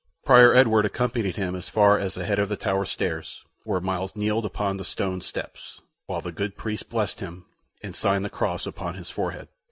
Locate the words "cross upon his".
8.31-9.11